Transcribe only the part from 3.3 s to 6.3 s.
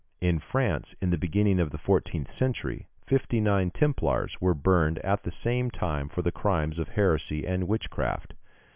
nine Templars were burned at the same time for